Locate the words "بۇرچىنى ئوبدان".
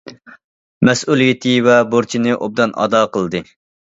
1.93-2.73